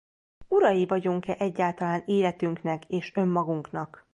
Urai 0.47 0.85
vagyunk-e 0.85 1.35
egyáltalán 1.39 2.03
életünknek 2.05 2.85
és 2.87 3.11
önmagunknak? 3.15 4.07